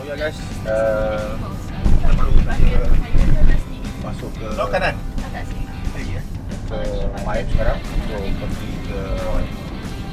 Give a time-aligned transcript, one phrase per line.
[0.00, 1.36] So ya guys, uh,
[1.76, 2.80] kita baru saja
[4.00, 4.96] masuk ke Belok kanan.
[5.28, 5.64] Tak sini.
[5.92, 6.22] Lagi ya.
[6.72, 6.80] ke
[7.28, 9.00] Maib sekarang untuk pergi ke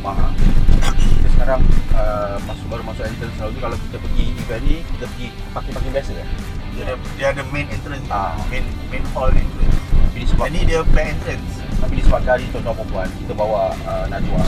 [0.04, 0.28] Maha.
[0.92, 1.62] Kita sekarang
[1.96, 6.12] uh, masuk baru masuk entrance selalu kalau kita pergi event ni kita pergi parking-parking biasa
[6.20, 6.26] ya.
[6.76, 8.08] Dia ada dia ada main entrance.
[8.12, 8.36] Ah.
[8.52, 9.80] Main main hall entrance.
[9.88, 11.52] Tapi disebab Dan ni dia back entrance.
[11.80, 14.44] tapi disebabkan hari tuan-tuan perempuan kita bawa uh, Najwa.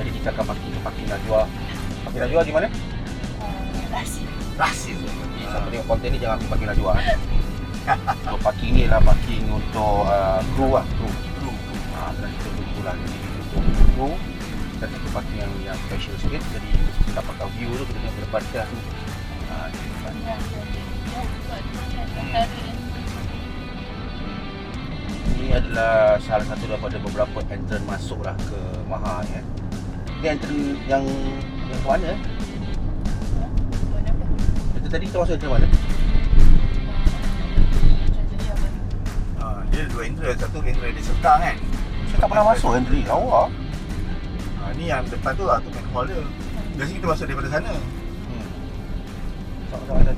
[0.00, 1.44] Jadi kita akan parking ke parking Najwa.
[2.08, 2.68] Parking Najwa di mana?
[3.92, 4.35] Rahsia.
[4.56, 4.96] Rahsia.
[4.96, 6.92] Jadi siapa tengok konten ni jangan pergi parking Najwa.
[6.96, 7.18] eh.
[8.26, 11.06] Untuk parking ni adalah parking untuk uh, kru lah, kru.
[11.38, 11.52] Kru.
[11.94, 13.16] Ha, dan kita tunggu lah Jadi
[13.56, 14.10] untuk kru
[14.76, 16.68] kita satu parking yang, yang special sikit Jadi
[17.00, 18.78] kita dapatkan view tu, kita tengok ke depan kita tu
[19.48, 20.12] ha, di depan.
[20.20, 20.34] Ya.
[21.06, 22.04] Ya, buat macam
[25.36, 28.58] Ini adalah salah satu daripada beberapa entrance masuk lah ke
[28.90, 29.44] Maha ni eh.
[30.20, 31.04] Ini entrance yang
[31.70, 32.20] yang mana eh?
[34.86, 35.68] Kita tadi kita masuk entrance mana?
[39.42, 40.38] Ah, dia dua entrance.
[40.38, 41.56] Satu entrance dia serta kan.
[42.06, 43.50] Saya tak pernah masuk entrance, lawa
[44.62, 46.22] Ah, ni yang depan tu lah tu main hall dia.
[46.78, 47.72] Biasanya kita masuk daripada sana.
[47.74, 48.46] hmm.
[49.74, 50.12] Sama-sama ada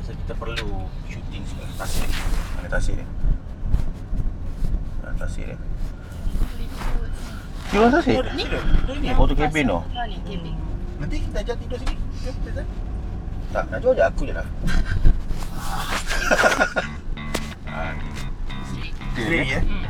[0.00, 2.08] Masa kita perlu shooting sekarang Tasik
[2.56, 3.06] Mana tasik dia?
[5.04, 5.58] Mana tasik dia?
[7.68, 8.16] Di mana tasik?
[8.32, 8.44] Ni?
[8.96, 9.08] Ni.
[9.12, 9.76] Oh tu kabin tu?
[9.76, 10.69] Ha ni kabin.
[11.00, 11.96] Nanti kita ajak tidur sini.
[12.20, 12.68] Kita sana.
[13.50, 14.46] Tak, nak jual je aku je lah
[19.10, 19.60] Straight ya.
[19.60, 19.84] Hmm.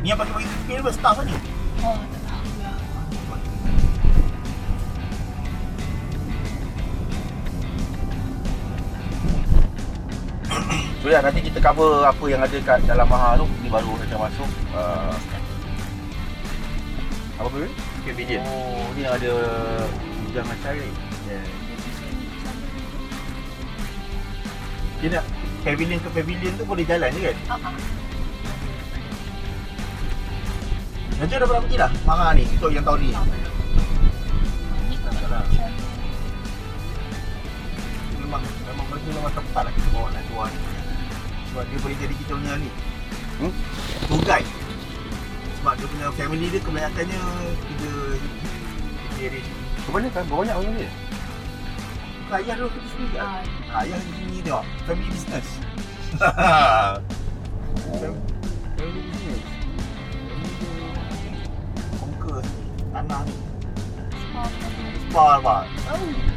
[0.00, 1.34] Ni yang bagi-bagi tiket apa staff ni?
[1.84, 2.44] Oh, tak tahu.
[11.02, 14.16] So ya, nanti kita cover apa yang ada kat dalam Maha tu Ni baru saja
[14.16, 15.12] masuk uh,
[17.42, 17.89] Apa benda?
[18.00, 18.40] Pavilion.
[18.48, 19.32] Oh, ni ada
[20.30, 20.86] Jangan cari
[21.30, 21.46] Yeah.
[25.00, 25.24] Dia nak
[25.62, 27.36] pavilion ke pavilion tu boleh jalan je kan?
[27.46, 27.74] Ah, ah.
[31.20, 31.90] Najwa dah pernah pergi dah?
[32.02, 33.10] Manga ni, untuk yang tahun ni.
[33.14, 35.44] Salah.
[38.18, 40.58] Memang memang bagi memang tepat lah kita bawa Najwa ni.
[41.52, 42.70] Sebab dia boleh jadi kita punya ni.
[43.40, 43.52] Hmm?
[44.10, 44.59] Tour guide.
[45.60, 47.20] Sebab dia punya family dia kebanyakannya
[47.60, 47.92] kerja
[49.12, 49.44] kerja dia
[49.84, 50.88] Kebanyakan, banyak orang dia
[52.30, 53.26] Bukan ayah dulu kerja sendiri kan?
[53.74, 54.64] Ah, Ayah kerja sendiri tengok.
[54.86, 55.48] Family business.
[56.16, 58.08] Family
[58.78, 59.42] family business.
[61.98, 62.38] Conquer
[62.94, 63.34] tanah ni.
[65.10, 65.66] Spa pak.
[65.90, 66.29] Oh.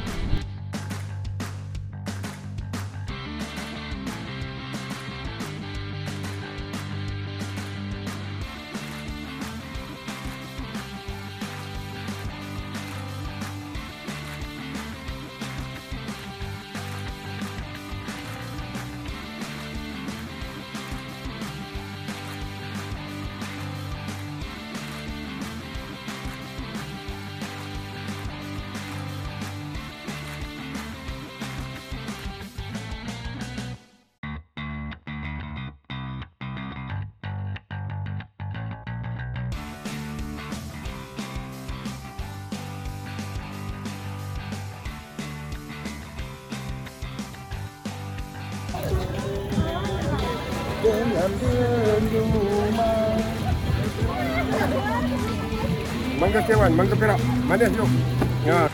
[56.20, 57.20] Mangga Sewan, Mangga Perak.
[57.48, 57.88] Manis jom?
[58.44, 58.68] Ya.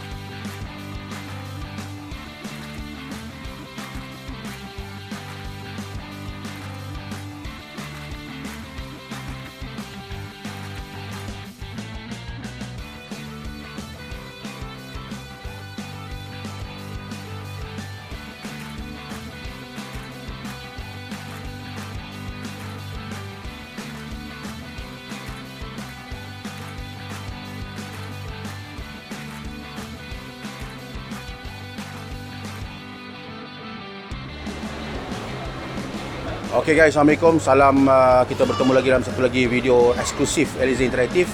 [36.70, 37.42] Okay guys, Assalamualaikum.
[37.42, 41.26] Salam uh, kita bertemu lagi dalam satu lagi video eksklusif Eliza Interaktif.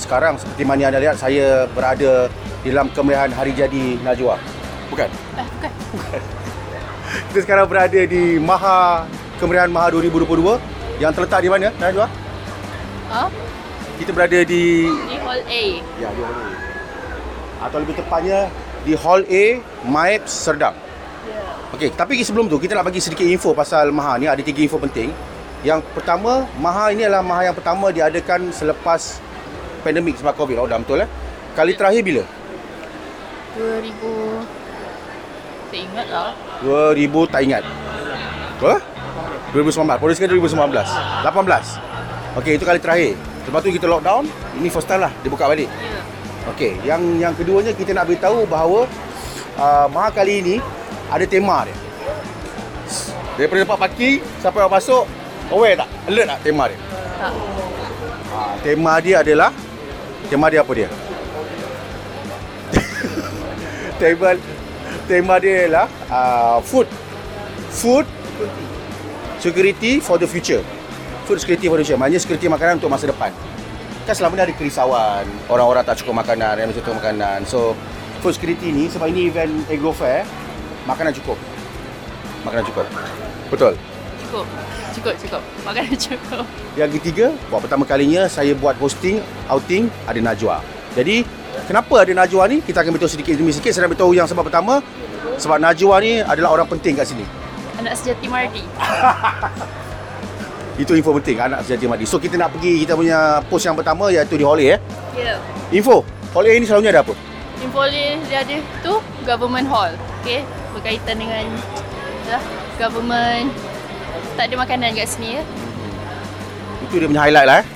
[0.00, 2.32] Sekarang seperti mana anda lihat, saya berada
[2.64, 4.40] di dalam kemeriahan hari jadi Najwa.
[4.88, 5.12] Bukan?
[5.12, 5.72] Eh, bukan.
[7.28, 9.04] Kita sekarang berada di Maha
[9.36, 10.40] Kemeriahan Maha 2022
[11.04, 12.08] yang terletak di mana Najwa?
[13.12, 13.28] Ha?
[14.00, 15.64] Kita berada di Di hall A.
[16.00, 16.48] ya, di Hall A.
[17.68, 18.48] Atau lebih tepatnya
[18.88, 19.44] di Hall A,
[19.84, 20.72] Maib Serdang.
[21.72, 24.28] Okey, tapi sebelum tu kita nak bagi sedikit info pasal Maha ni.
[24.28, 25.08] Ada tiga info penting.
[25.64, 29.24] Yang pertama, Maha ini adalah Maha yang pertama diadakan selepas
[29.80, 31.08] pandemik sebab Covid lockdown betul eh.
[31.56, 32.22] Kali terakhir bila?
[33.56, 37.62] 2000 Tak ingat lah 2000 tak ingat.
[38.60, 38.80] Apa?
[39.56, 40.00] 2019.
[40.00, 41.24] Polis kan 2019.
[41.24, 42.36] 18.
[42.40, 43.16] Okey, itu kali terakhir.
[43.48, 44.28] Lepas tu kita lockdown,
[44.60, 45.68] ini first time lah dia buka balik.
[45.68, 46.00] Ya
[46.52, 48.82] Okey, yang yang keduanya kita nak beritahu bahawa
[49.56, 50.56] uh, Maha kali ini
[51.12, 51.76] ada tema dia.
[53.36, 55.04] Daripada tempat parking sampai orang masuk,
[55.52, 55.88] aware tak?
[56.08, 56.78] Alert tak tema dia?
[57.20, 57.32] Tak
[58.32, 59.52] Ah, tema dia adalah
[60.32, 60.88] tema dia apa dia?
[64.00, 64.40] tema
[65.04, 66.88] tema dia ialah uh, food
[67.68, 68.08] food
[69.36, 70.64] security for the future.
[71.28, 72.00] Food security for the future.
[72.00, 73.28] Maknanya security makanan untuk masa depan.
[74.08, 77.44] Kan selama ni ada kerisauan, orang-orang tak cukup makanan, yang cukup makanan.
[77.44, 77.76] So,
[78.24, 80.24] food security ni sebab ini event Agro Fair,
[80.86, 81.38] makanan cukup.
[82.42, 82.86] Makanan cukup.
[83.52, 83.74] Betul.
[84.22, 84.46] Cukup
[84.92, 90.60] Cukup cukup Makanan cukup Yang ketiga, buat pertama kalinya saya buat hosting outing ada Najwa.
[90.96, 91.24] Jadi,
[91.68, 92.60] kenapa ada Najwa ni?
[92.60, 93.72] Kita akan beritahu sedikit demi sedikit.
[93.72, 94.80] Saya nak beritahu yang sebab pertama,
[95.36, 97.24] sebab Najwa ni adalah orang penting kat sini.
[97.80, 98.62] Anak sejati Mardi
[100.82, 102.08] Itu info penting, anak sejati madi.
[102.08, 104.76] So, kita nak pergi kita punya post yang pertama iaitu di Hall A.
[104.76, 104.78] Eh.
[105.12, 105.36] Ya
[105.68, 106.00] Info,
[106.32, 107.12] Hall A ni selalunya ada apa?
[107.60, 109.94] Info dia dia ada tu Government Hall
[110.24, 110.42] Okay
[110.82, 111.46] Berkaitan dengan
[112.26, 112.42] lah,
[112.74, 113.54] Government
[114.34, 115.42] Tak ada makanan kat sini ya
[116.82, 117.66] Itu dia punya highlight lah eh.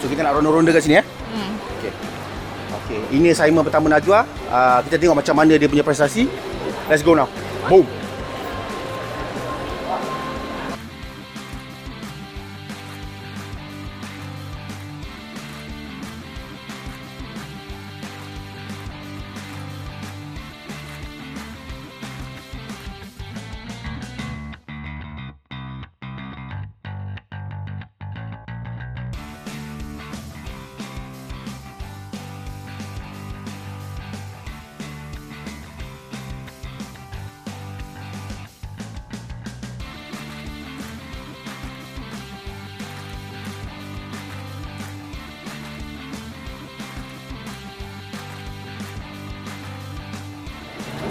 [0.00, 1.04] So, kita nak ronda-ronda kat sini eh.
[1.04, 1.52] hmm.
[1.56, 1.92] Okey.
[2.84, 4.28] Okey, ini assignment pertama Najwa.
[4.48, 6.28] Uh, kita tengok macam mana dia punya prestasi.
[6.88, 7.28] Let's go now.
[7.68, 7.99] Boom.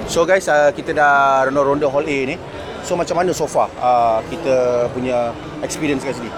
[0.09, 2.35] So guys, uh, kita dah ronda-ronda Hall A ni.
[2.83, 5.29] So macam mana so far uh, kita punya
[5.61, 6.31] experience kat sini?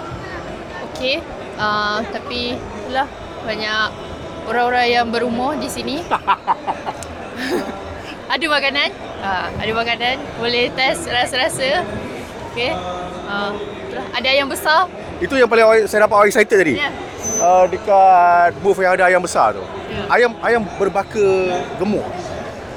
[0.92, 1.22] Okay
[1.56, 2.58] uh, Tapi
[2.90, 3.06] lah
[3.46, 3.88] Banyak
[4.50, 6.02] Orang-orang yang berumur di sini
[8.32, 8.90] Ada makanan
[9.22, 11.86] uh, Ada makanan Boleh test rasa-rasa
[12.52, 12.74] Okay
[13.30, 13.54] uh,
[13.88, 14.06] itulah.
[14.12, 14.90] Ada ayam besar
[15.22, 16.82] Itu yang paling saya dapat awak excited tadi.
[16.82, 16.90] Ya.
[17.38, 19.62] Uh, dekat booth yang ada ayam besar tu.
[19.86, 20.02] Ya.
[20.10, 21.22] Ayam ayam berbaka
[21.78, 22.02] gemuk.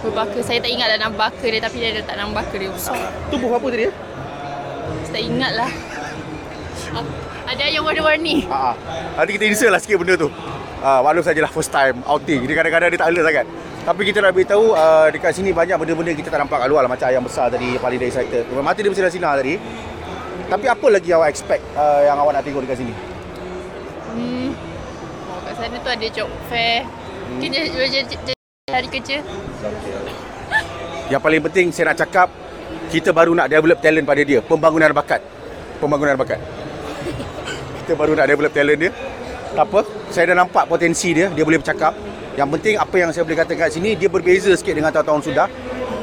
[0.06, 3.10] Berbaka Saya tak ingat dah nama baka dia Tapi dia letak nama baka dia besar
[3.34, 3.90] Tu booth apa tadi?
[3.90, 3.94] eh?
[5.04, 5.72] Saya tak ingat lah
[6.96, 7.04] Ah,
[7.50, 8.74] Ada ayam warna-warni Ha ah.
[9.18, 10.30] Nanti kita insert lah sikit benda tu.
[10.80, 12.46] Ah, walau sajalah first time outing.
[12.46, 13.46] Dia kadang-kadang dia tak alert sangat.
[13.86, 16.86] Tapi kita nak beritahu uh, dekat sini banyak benda-benda yang kita tak nampak kat luar
[16.86, 18.44] lah macam ayam besar tadi yang paling dia excited.
[18.54, 19.58] Mata dia mesti dah sinar tadi.
[20.46, 22.94] Tapi apa lagi awak expect uh, yang awak nak tengok dekat sini?
[24.14, 24.50] Hmm
[25.34, 26.86] oh, Kat sana tu ada job fair
[27.34, 28.34] Mungkin jadi, jadi, jadi
[28.70, 29.26] hari kerja
[31.06, 32.28] Yang paling penting saya nak cakap
[32.90, 35.22] kita baru nak develop talent pada dia, pembangunan bakat.
[35.78, 36.42] Pembangunan bakat.
[37.86, 38.92] kita baru nak develop talent dia.
[39.56, 41.94] Tak apa, saya dah nampak potensi dia, dia boleh bercakap.
[42.36, 45.48] Yang penting apa yang saya boleh katakan kat sini dia berbeza sikit dengan tahun-tahun sudah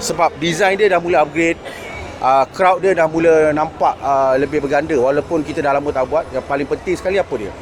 [0.00, 1.60] sebab design dia dah mula upgrade.
[2.22, 6.24] Uh, crowd dia dah mula nampak uh, lebih berganda walaupun kita dah lama tak buat.
[6.30, 7.52] Yang paling penting sekali apa dia?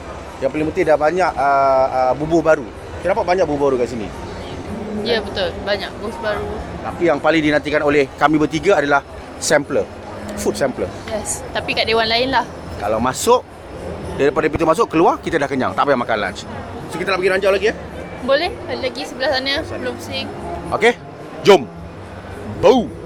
[0.45, 2.69] Yang paling penting dah banyak uh, uh, bubuh baru.
[3.01, 4.07] Kita nampak banyak bubuh baru kat sini.
[5.01, 6.45] Ya betul Banyak booth baru
[6.81, 9.05] Tapi yang paling dinantikan oleh kami bertiga adalah
[9.37, 9.85] sampler.
[10.41, 10.89] Food sampler.
[11.13, 12.47] Yes Tapi kat dewan lain lah
[12.81, 13.45] Kalau masuk
[14.17, 15.73] daripada pintu masuk keluar kita dah kenyang.
[15.77, 16.49] Tak payah makan lunch.
[16.89, 17.75] So kita nak pergi ranjau lagi ya.
[18.25, 20.29] Boleh Ada lagi sebelah sana Belum pusing
[20.73, 20.93] Okey.
[21.45, 21.65] Jom.
[22.61, 23.00] Boom.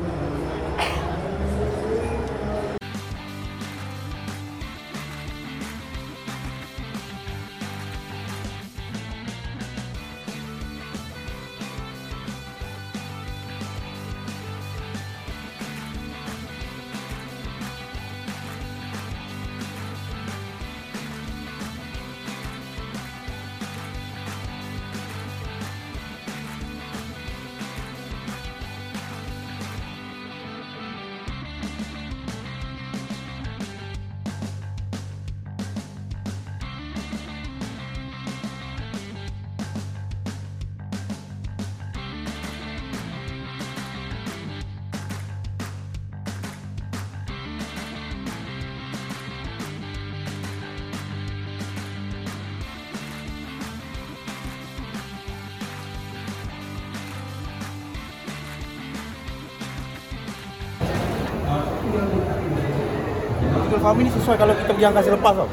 [63.84, 65.48] Farming ni sesuai kalau kita pergi angkasa lepas tau.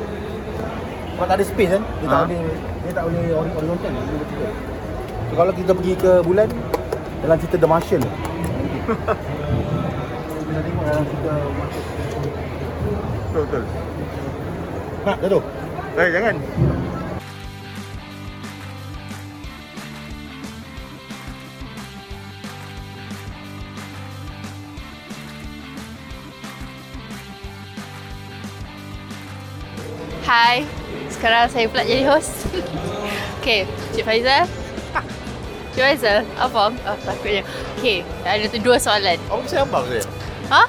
[1.11, 1.83] Sebab tak ada space kan.
[1.83, 2.23] Dia tak Ha?
[2.23, 2.39] boleh
[2.81, 3.91] dia tak boleh hori- horizontal.
[3.91, 4.49] Dia.
[5.21, 6.47] So kalau kita pergi ke bulan
[7.21, 8.01] dalam cerita The Martian.
[8.01, 8.15] kita
[10.61, 11.83] tengok dalam cerita Martian.
[13.27, 13.63] Betul betul.
[15.01, 15.43] Nak jatuh.
[15.93, 16.35] Eh jangan.
[31.11, 32.49] Sekarang saya pula jadi host.
[33.37, 34.49] okay, Cik Faizal.
[35.71, 36.73] Cik Faizal, apa?
[36.73, 37.45] Oh, takutnya.
[37.77, 39.17] Okay, ada tu dua soalan.
[39.29, 40.03] Awak saya abang saya.
[40.51, 40.63] Ha?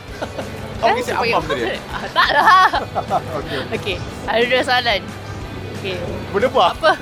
[0.83, 1.25] Awak kisah Kan?
[1.25, 1.65] abang tadi.
[1.91, 2.69] Ah, tak lah.
[3.41, 3.61] Okey.
[3.77, 3.97] Okay,
[4.29, 5.01] ada dua soalan.
[5.81, 5.97] Okay,
[6.31, 6.71] Berdebah.
[6.79, 6.93] apa?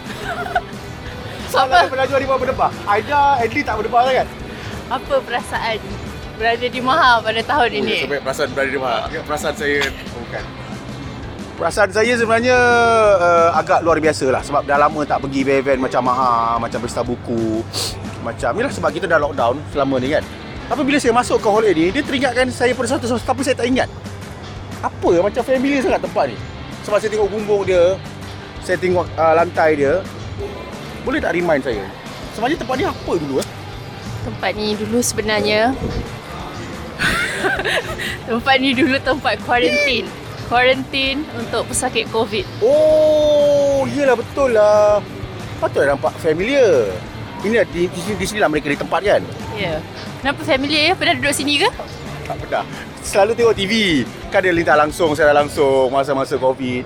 [1.53, 1.91] Soalan apa?
[1.91, 2.71] penaju hari buat berdebah.
[2.87, 4.27] Aida, Adli tak berdebah sangat.
[4.89, 5.79] Apa perasaan
[6.41, 8.07] berada di Maha pada tahun ini?
[8.07, 9.05] Sampai perasaan berada di mana?
[9.27, 9.83] Perasaan saya.
[11.61, 12.57] Perasaan saya sebenarnya
[13.21, 17.05] uh, agak luar biasa lah sebab dah lama tak pergi event-event macam Maha, macam pesta
[17.05, 17.61] buku.
[18.25, 20.25] Macam ni lah sebab kita dah lockdown selama ni kan.
[20.73, 23.69] Tapi bila saya masuk ke hall ni, dia teringatkan saya pada satu tapi saya tak
[23.69, 23.93] ingat.
[24.81, 26.37] Apa macam familiar sangat tempat ni.
[26.89, 28.01] Sebab saya tengok bumbung dia,
[28.65, 30.01] saya tengok uh, lantai dia.
[31.05, 31.85] Boleh tak remind saya?
[32.33, 33.49] Sebenarnya tempat ni apa dulu eh?
[34.25, 35.77] Tempat ni dulu sebenarnya
[38.33, 40.09] Tempat ni dulu tempat kuarantin
[40.51, 44.99] Kuarantin untuk pesakit COVID Oh, iyalah betul lah.
[45.63, 46.91] Patutlah nampak familiar.
[47.47, 49.23] Ini di, di, sini, di sini lah mereka ditempatkan.
[49.55, 49.79] Ya yeah.
[50.19, 50.95] Kenapa familiar ya?
[50.99, 51.71] Pernah duduk sini ke?
[52.27, 52.65] Tak pernah.
[53.01, 53.73] Selalu tengok TV.
[54.29, 56.85] Kan dia lintas langsung, secara langsung masa-masa COVID.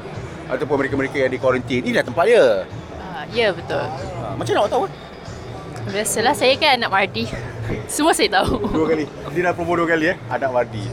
[0.52, 1.80] Ataupun mereka-mereka yang di kuarantin.
[1.88, 2.68] Ini dah tempat dia.
[3.00, 4.82] Uh, ya betul Ha, macam mana awak tahu?
[4.84, 4.92] eh?
[5.84, 7.24] Biasalah saya kan anak Mardi
[7.92, 9.04] Semua saya tahu Dua kali.
[9.32, 10.16] Dia dah promo dua kali eh.
[10.28, 10.84] Anak Wardi.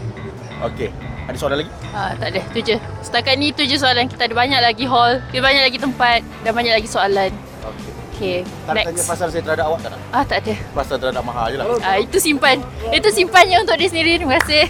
[0.72, 1.11] Okey.
[1.32, 1.72] Ada soalan lagi?
[1.96, 5.24] uh, Tak ada, tu je Setakat ni tu je soalan Kita ada banyak lagi hall
[5.32, 7.32] Kita banyak lagi tempat Dan banyak lagi soalan
[7.64, 7.88] Okey.
[8.12, 10.00] Okay, Tak nak tanya next pasal saya terhadap awak tak nak?
[10.12, 11.66] Ah tak ada Pasal terhadap Maha je lah.
[11.80, 12.60] Ah Itu simpan
[12.92, 14.68] Itu simpannya untuk dia sendiri Terima kasih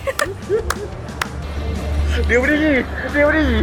[2.30, 2.84] Dia berdiri.
[3.10, 3.60] Dia berdiri.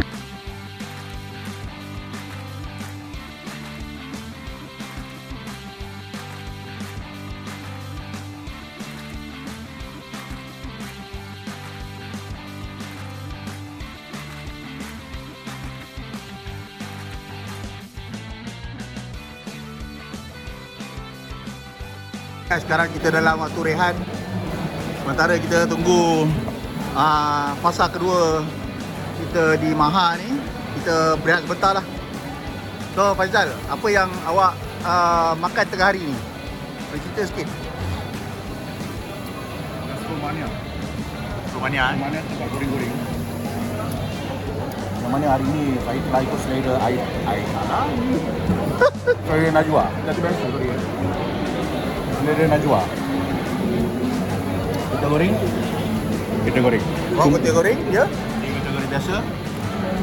[22.49, 23.93] Sekarang kita dalam waktu rehan
[25.05, 26.25] Sementara kita tunggu
[26.97, 28.41] uh, fasa kedua
[29.21, 30.33] kita di Maha ni
[30.81, 31.85] Kita berehat sebentar lah
[32.97, 36.17] So Faizal, apa yang awak uh, makan tengah hari ni?
[36.89, 37.47] Boleh cerita sikit
[40.09, 40.47] Rumahnya.
[41.53, 41.95] Rumania eh?
[41.95, 42.95] Rumahnya tempat goreng-goreng.
[44.99, 47.85] Yang mana hari ni saya telah ikut selera air air tanah.
[49.29, 49.83] selera Najwa.
[50.05, 51.38] Satu biasa goreng.
[52.19, 52.81] Selera Najwa.
[54.89, 55.33] Kita goreng.
[56.43, 56.83] Kita goreng.
[57.15, 58.03] Awak betul goreng, ya?
[58.39, 59.15] Ini kita goreng biasa.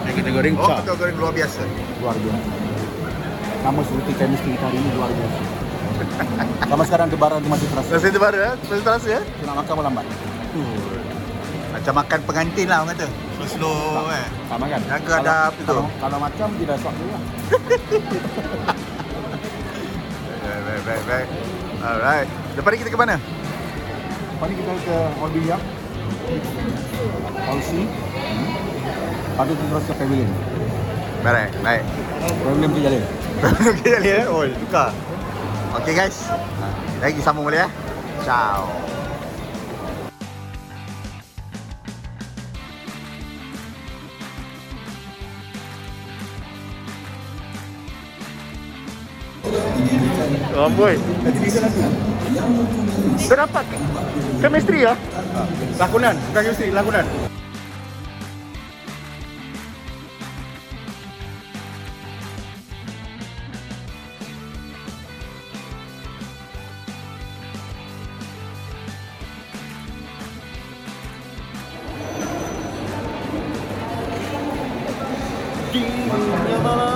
[0.06, 1.60] Dan kita goreng Oh, betul goreng luar biasa
[2.00, 2.48] Luar biasa.
[3.60, 5.40] Sama seperti chemistry kita hari ini luar biasa.
[6.66, 7.90] Sama sekarang debaran tu masih terasa.
[7.90, 8.52] Rasa terbaru ya?
[8.54, 9.20] Rasa terasa ya?
[9.20, 10.06] Kita nak makan pun lambat.
[11.66, 13.04] Macam makan pengantin lah orang kata
[13.36, 14.80] Slow-slow eh Sama kan?
[14.80, 15.64] Jaga Kalau- adab tu.
[15.68, 17.22] Kalau, kalau macam dia dah swap dulu lah.
[20.86, 21.28] Baik, baik, baik, baik
[21.82, 23.16] Alright Lepas ni kita ke mana?
[23.18, 25.60] Lepas ni kita ke Hall Biliar
[27.42, 30.30] Hall C Lepas tu kita terus ke Pavilion
[31.26, 31.82] Baik, baik
[32.22, 33.02] Pavilion tu jalan
[33.36, 34.32] Okey dah lihat.
[34.32, 34.90] Oh, tukar.
[35.76, 36.32] Okey guys.
[37.04, 37.68] Lagi sambung boleh ya.
[38.24, 38.64] Ciao.
[50.56, 50.96] Oh, Amboi.
[53.28, 53.60] Kenapa?
[54.40, 54.96] Chemistry ya?
[55.76, 57.04] Lakonan, bukan chemistry, lakonan.
[75.76, 76.95] Dia malam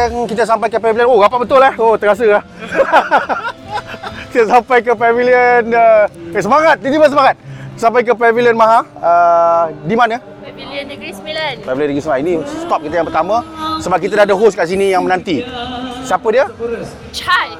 [0.00, 1.08] sekarang kita sampai ke pavilion.
[1.12, 1.74] Oh, rapat betul eh.
[1.76, 2.42] Oh, terasa lah.
[4.32, 5.62] kita sampai ke pavilion.
[5.68, 6.80] Uh, eh, semangat.
[6.80, 7.36] Tiba-tiba semangat.
[7.76, 8.80] Sampai ke pavilion Maha.
[8.96, 10.16] Uh, di mana?
[10.40, 11.52] Pavilion Negeri Sembilan.
[11.68, 12.20] Pavilion Negeri Sembilan.
[12.24, 12.32] Ini
[12.64, 13.44] stop kita yang pertama.
[13.84, 15.44] Sebab kita dah ada host kat sini yang menanti.
[16.00, 16.48] Siapa dia?
[17.12, 17.52] Chai.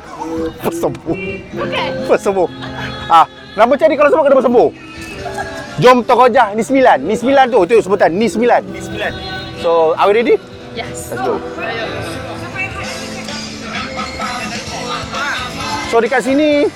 [0.64, 1.16] Bersembuh.
[1.52, 1.90] Bukan.
[2.09, 2.49] Bersembuh.
[3.12, 4.68] Ah, nama cari kalau semua kena bersembuh.
[5.76, 7.04] Jom terojah ni sembilan.
[7.04, 7.61] Ni sembilan tu.
[7.68, 8.09] Tu sebutan.
[8.16, 8.61] Ni sembilan.
[8.64, 9.12] Ni sembilan.
[9.61, 10.37] So, are we ready?
[10.73, 11.12] Yes.
[11.12, 12.09] Let's go.
[15.90, 16.70] So dekat sini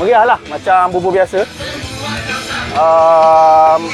[0.00, 1.44] meriah lah macam bubur biasa.
[2.72, 3.92] Um,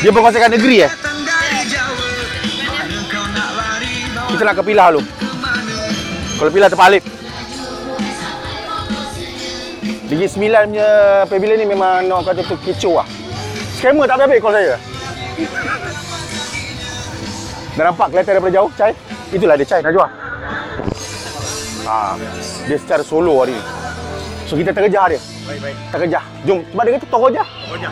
[0.00, 0.90] dia berkonsepkan negeri eh.
[4.32, 5.04] Kita nak ke Pilah dulu.
[6.40, 7.04] Kalau Pilah Alip.
[10.08, 10.90] Negeri Sembilan punya
[11.28, 13.08] pavilion ni memang nak kata tu kecoh lah.
[13.76, 14.80] Scammer tak habis call saya.
[17.76, 18.92] Dah nampak kelihatan daripada jauh, Cai?
[19.34, 19.82] Itulah dia, Cai.
[19.82, 20.06] Najwa.
[21.84, 22.16] Ha,
[22.64, 23.62] dia secara solo hari ni.
[24.48, 25.20] So kita terkejar dia.
[25.44, 25.76] Baik, baik.
[25.92, 26.24] Terkejar.
[26.48, 26.64] Jom.
[26.72, 27.44] Sebab dia kata terkejar.
[27.68, 27.90] Pokoknya.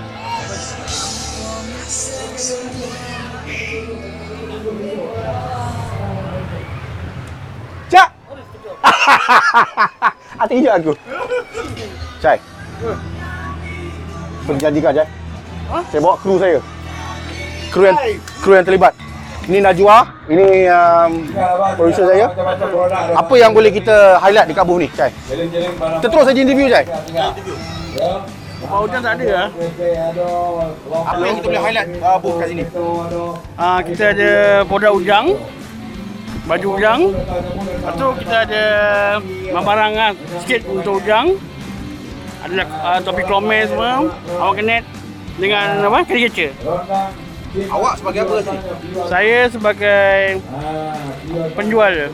[7.92, 8.08] Cak!
[10.40, 10.92] Hati hijau aku.
[12.24, 12.38] Cai.
[14.48, 15.08] Perjanjikan, Cai.
[15.92, 16.60] Saya bawa kru saya.
[17.68, 17.96] Kru yang,
[18.40, 18.92] kru yang terlibat.
[19.42, 21.12] Ini Najwa, ini um,
[21.74, 22.30] producer saya.
[23.18, 25.10] Apa yang boleh kita highlight dekat booth ni, Cai?
[25.98, 26.86] Kita terus saja interview, Cai.
[28.62, 29.48] Rumah hujan tak ada lah.
[31.10, 32.64] Apa yang kita boleh highlight uh, booth kat sini?
[33.58, 34.30] Ah, kita ada
[34.70, 35.26] produk ujang,
[36.46, 37.00] baju ujang.
[37.10, 38.64] Lepas tu kita ada
[39.58, 40.10] barang lah
[40.46, 41.34] sikit untuk ujang.
[42.46, 44.06] Ada uh, topi klomen semua,
[44.38, 44.86] awak kenet
[45.34, 46.06] dengan apa?
[46.06, 46.54] Caricature.
[47.52, 48.58] Awak sebagai apa sini?
[49.12, 50.40] Saya sebagai
[51.52, 52.08] penjual.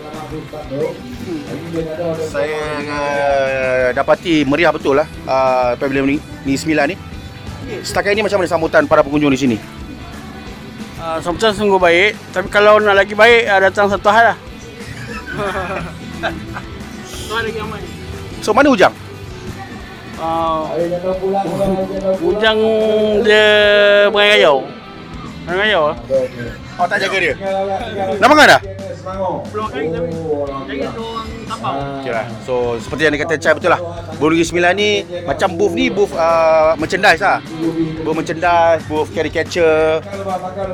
[2.27, 6.96] Saya uh, dapati meriah betul lah uh, pavilion ni, ni sembilan ni.
[7.87, 9.57] Setakat ini macam mana sambutan para pengunjung di sini?
[10.98, 12.18] Uh, sambutan sungguh baik.
[12.35, 14.38] Tapi kalau nak lagi baik, uh, datang satu hari lah.
[17.07, 17.88] Tu ada gambar ni.
[18.42, 18.94] So mana Ujang?
[20.18, 20.66] Uh,
[22.27, 22.59] ujang
[23.22, 23.46] dia
[24.11, 24.42] berai
[25.48, 25.96] Berai kayau lah.
[26.76, 27.34] Oh tak jaga dia.
[28.20, 28.61] Nama kan dah?
[29.48, 30.12] Peluang kali tapi
[30.68, 31.72] jaga tu orang tapau.
[32.04, 32.26] Okay lah.
[32.44, 33.80] So seperti yang dikata Chai betul lah.
[34.20, 34.90] Bulu Negeri Sembilan ni
[35.24, 37.40] macam booth ni booth uh, merchandise lah.
[38.04, 40.04] Booth merchandise, booth caricature,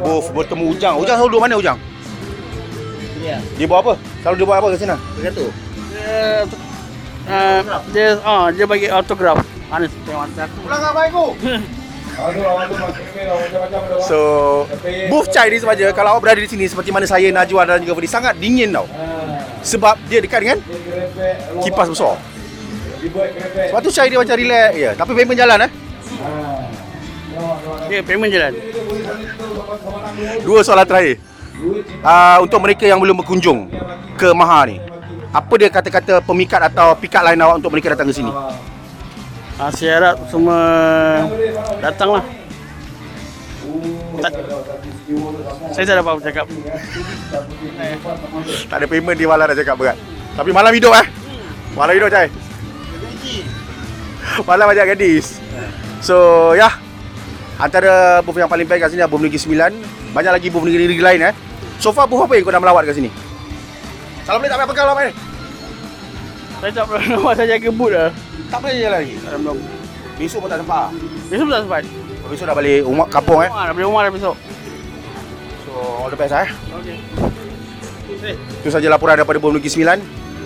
[0.02, 0.94] booth bertemu Ujang.
[0.98, 1.78] Ujang selalu duduk mana Ujang?
[3.22, 3.38] Ya.
[3.54, 3.94] Dia buat apa?
[4.26, 4.96] Selalu dia buat apa kat sini?
[4.98, 5.44] Berkata.
[5.94, 6.18] Dia
[7.30, 7.60] uh,
[7.94, 9.38] dia ah dia bagi autograf.
[9.70, 10.34] Anis tengok.
[10.66, 11.26] Pulang apa aku?
[14.04, 14.18] So,
[15.10, 17.98] booth Chai ni sahaja kalau awak berada di sini seperti mana saya, Najwa dan juga
[17.98, 18.86] Fadi sangat dingin tau.
[19.64, 20.58] Sebab dia dekat dengan
[21.64, 22.14] kipas besar.
[23.70, 24.90] Sebab tu Chai dia macam relax je.
[24.94, 25.70] Tapi payment jalan eh.
[27.84, 28.52] Okay, payment jalan.
[30.46, 31.18] Dua soalan terakhir.
[32.04, 33.70] Uh, untuk mereka yang belum berkunjung
[34.18, 34.76] ke Maha ni.
[35.34, 38.30] Apa dia kata-kata pemikat atau pikat lain awak untuk mereka datang ke sini?
[39.54, 40.58] Ah, saya harap semua
[41.78, 42.24] datanglah.
[44.18, 44.32] Tak,
[45.70, 46.46] saya tak ada apa-apa cakap.
[48.66, 49.98] Tak ada payment dia malah dah cakap berat.
[50.34, 51.06] Tapi malam hidup eh.
[51.78, 52.28] Malam hidup Cai.
[54.48, 55.38] Malam banyak gadis.
[56.02, 56.70] So, ya.
[57.54, 59.70] Antara booth yang paling baik kat sini adalah booth Negeri Sembilan.
[60.10, 61.34] Banyak lagi booth negeri-negeri lain eh.
[61.78, 63.10] So far booth apa yang kau dah melawat kat sini?
[64.26, 65.33] Salam boleh tak payah pegang lah main.
[66.64, 68.08] Saya tak pernah nampak saya jaga boot lah.
[68.48, 69.14] Tak payah jalan lagi.
[69.20, 69.58] Belum.
[70.16, 70.88] Besok pun tak sempat.
[71.28, 71.82] Besok tak sempat.
[72.24, 73.48] Besok dah balik rumah kampung eh.
[73.52, 74.34] Rumah, dah beli rumah dah besok.
[75.60, 76.48] So, all the best eh.
[76.80, 76.96] Okey.
[78.64, 79.98] Itu saja laporan daripada booth Negeri Sembilan.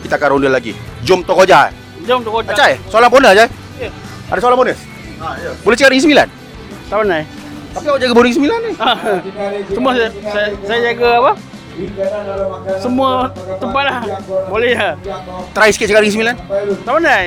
[0.03, 0.75] Kita akan ronda lagi.
[1.07, 1.71] Jom Tokoja.
[1.71, 1.73] eh.
[2.03, 2.51] Jom tu kota.
[2.51, 3.47] Acai, soalan bonus Acai.
[3.79, 3.91] Ya.
[4.27, 4.79] Ada soalan bonus?
[5.23, 5.51] Ha, ya.
[5.63, 6.27] Boleh cakap Negeri Sembilan?
[6.91, 7.23] Tak pernah.
[7.69, 8.73] Tapi awak jaga booth Negeri Sembilan ni.
[9.79, 11.33] Semua saya, saya, saya jaga apa?
[12.83, 13.99] Semua tempat lah.
[14.51, 14.95] Boleh lah.
[15.55, 16.37] Try sikit cakap Negeri Sembilan.
[16.83, 17.19] Tak pernah.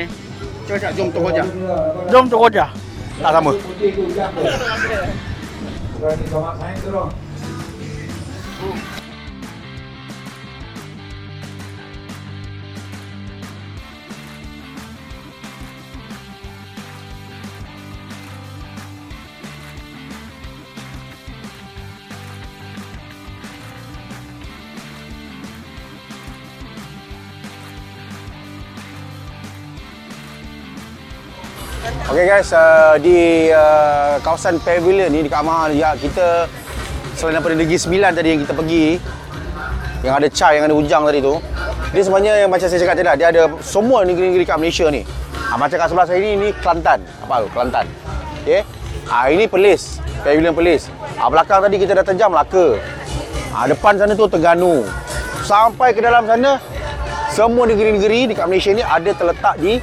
[0.67, 1.43] Cakap jom Tokoja.
[2.11, 2.65] Jom tu kota.
[3.21, 3.51] Tak sama.
[32.11, 36.43] Okay guys, uh, di uh, kawasan pavilion ni dekat Maha ya kita
[37.15, 38.99] selain daripada Negeri Sembilan tadi yang kita pergi
[40.03, 41.39] yang ada chai, yang ada ujang tadi tu.
[41.95, 45.07] Dia sebenarnya yang macam saya cakap tadi lah, dia ada semua negeri-negeri kat Malaysia ni.
[45.31, 46.99] Ha, macam kat sebelah saya ni, ni Kelantan.
[47.23, 47.49] Apa tu?
[47.55, 47.85] Kelantan.
[48.43, 48.67] Okay.
[49.07, 50.03] Ha, ini Perlis.
[50.19, 50.91] Pavilion Perlis.
[51.15, 52.75] Ha, belakang tadi kita dah terjam Melaka.
[53.55, 54.83] Ha, depan sana tu Terengganu.
[55.47, 56.59] Sampai ke dalam sana,
[57.31, 59.79] semua negeri-negeri dekat Malaysia ni ada terletak di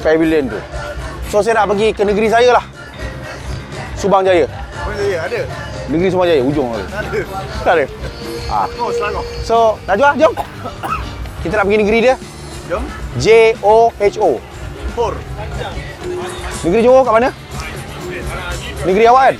[0.00, 0.60] pavilion tu.
[1.26, 2.64] So saya nak pergi ke negeri saya lah.
[3.98, 4.46] Subang Jaya.
[4.86, 5.40] Oh, ya, ada.
[5.90, 6.84] Negeri Subang Jaya, ujung tu.
[6.86, 7.20] Ada.
[7.66, 7.84] Tak ada.
[8.46, 8.58] Ha.
[8.78, 9.24] Oh, Selangor.
[9.42, 9.56] So,
[9.90, 10.32] Najwa, jom.
[11.42, 12.14] Kita nak pergi negeri dia.
[12.70, 12.82] Jom.
[13.18, 14.30] J-O-H-O.
[14.94, 15.14] Por.
[16.62, 17.30] Negeri Johor kat mana?
[18.86, 19.36] Negeri awak kan?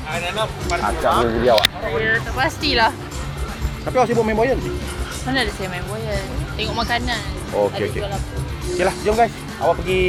[0.83, 1.67] Acap negeri awak.
[1.71, 2.93] Saya tak pastilah.
[3.87, 4.59] Tapi awak sibuk main boyan?
[5.23, 6.25] Mana ada saya main boyan.
[6.59, 7.21] Tengok makanan.
[7.55, 8.03] Okey, okey.
[8.75, 8.75] Jual apa.
[8.75, 9.33] Okey lah, jom guys.
[9.57, 10.01] Awak pergi,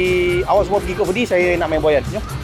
[0.44, 2.02] awak semua pergi ke Fedi, saya nak main boyan.
[2.10, 2.37] Jom.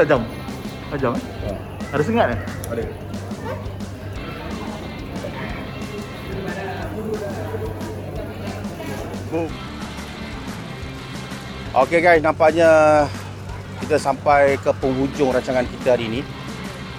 [0.00, 1.12] Tajam, ini tajam.
[1.12, 1.12] Tajam.
[1.12, 1.92] Tajam eh?
[1.92, 2.38] Ada sengat eh?
[2.72, 2.82] Ada.
[11.84, 13.04] Okey guys, nampaknya
[13.84, 16.20] kita sampai ke penghujung rancangan kita hari ini.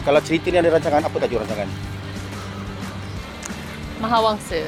[0.06, 1.70] Kalau cerita ni ada rancangan, apa tajuk rancangan?
[3.98, 4.62] Mahawangsa.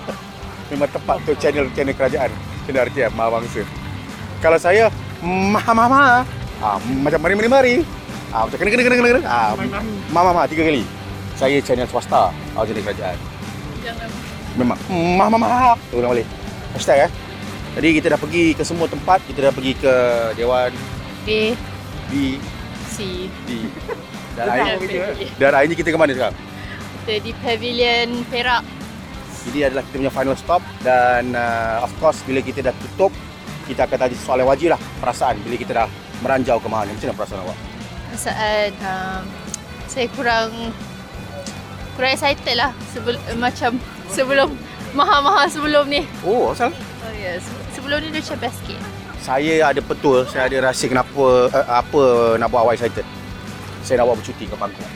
[0.72, 2.32] Memang tepat tu channel channel kerajaan.
[2.64, 3.68] Channel RTM Mahawangsa.
[4.40, 4.88] Kalau saya
[5.20, 6.39] Maha Mama.
[6.60, 7.74] Ah macam mari mari mari.
[8.30, 9.10] Ah macam kena kena kena kena.
[9.16, 9.22] kena.
[9.24, 9.52] Ah
[10.12, 10.84] Mama Mama tiga kali.
[11.34, 12.28] Saya channel swasta.
[12.52, 13.16] Ah channel kerajaan.
[13.80, 14.08] Jangan.
[14.60, 15.74] Memang Mama Mama.
[15.88, 16.26] Tu boleh.
[16.76, 17.10] Hashtag eh.
[17.70, 19.24] Tadi kita dah pergi ke semua tempat.
[19.24, 19.94] Kita dah pergi ke
[20.36, 20.70] Dewan
[21.24, 21.56] A,
[22.10, 22.36] B
[22.92, 23.28] C.
[23.48, 23.50] D.
[24.36, 25.14] Dan hari Pavilion.
[25.40, 26.36] dan hari ni kita ke mana sekarang?
[27.02, 28.62] Kita di Pavilion Perak.
[29.48, 33.08] Ini adalah kita punya final stop dan uh, of course bila kita dah tutup
[33.64, 35.88] kita akan tanya soalan wajib lah perasaan bila kita dah
[36.20, 36.92] meranjau ke Maha ni.
[36.96, 37.58] Macam mana perasaan awak?
[38.10, 39.22] Perasaan um,
[39.90, 40.50] saya kurang
[41.98, 43.70] kurang excited lah sebelum macam
[44.08, 44.48] sebelum
[44.94, 46.06] maha-maha sebelum ni.
[46.22, 46.70] Oh, asal?
[46.70, 47.44] Oh ya, yes.
[47.74, 48.80] sebelum ni dia macam best sikit.
[49.20, 52.02] Saya ada betul, saya ada rasa kenapa uh, apa
[52.40, 53.04] nak buat awak excited.
[53.84, 54.88] Saya nak buat bercuti ke Bangkok.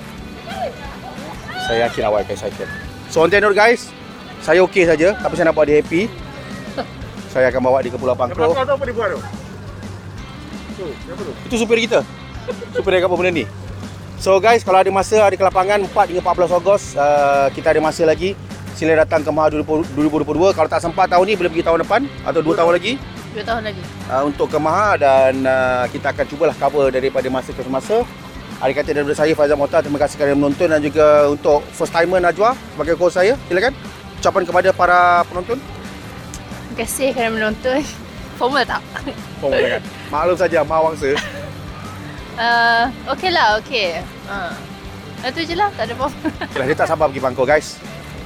[1.64, 2.68] Saya yakin awak akan excited.
[3.12, 3.92] So on that note guys,
[4.40, 6.08] saya okey saja tapi saya nak buat dia happy.
[7.34, 8.14] Saya akan bawa dia ke Pulau.
[8.14, 9.43] Belakang tu apa dia buat tu?
[10.74, 11.32] Tu, apa tu?
[11.46, 12.02] Itu supir kita.
[12.74, 13.44] Supir dia apa benda ni.
[14.18, 18.02] So guys, kalau ada masa, ada kelapangan 4 hingga 14 Ogos, uh, kita ada masa
[18.06, 18.32] lagi.
[18.74, 20.50] Sila datang ke Maha 2022.
[20.50, 22.92] Kalau tak sempat tahun ni, boleh pergi tahun depan atau 2 tahun lagi
[23.34, 23.82] Dua tahun lagi.
[24.10, 28.02] uh, untuk ke Maha dan uh, kita akan cubalah cover daripada masa ke semasa.
[28.62, 32.22] Adik kata daripada saya Faizal Mohtar, terima kasih kerana menonton dan juga untuk first timer
[32.22, 33.34] Najwa sebagai host saya.
[33.50, 33.74] Silakan
[34.22, 35.58] ucapan kepada para penonton.
[35.58, 38.04] Terima kasih kerana menonton.
[38.35, 38.83] Formal tak?
[39.38, 39.83] Formal silakan.
[40.11, 41.11] Maklum saja Mahawangsa.
[42.35, 44.03] Uh, okay lah, okay.
[44.27, 44.51] Uh.
[45.25, 46.09] Itu je lah, tak ada apa.
[46.53, 47.81] Okeylah, dia tak sabar pergi Bangkok guys.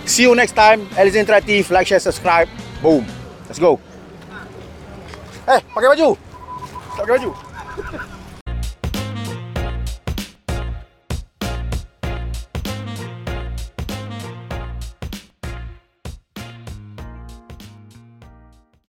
[0.09, 0.89] See you next time.
[0.97, 1.69] Alice Interactive.
[1.71, 2.49] Like, share, subscribe.
[2.81, 3.05] Boom.
[3.47, 3.77] Let's go.
[5.47, 6.09] Eh, pakai baju.
[6.97, 7.31] Tak pakai baju.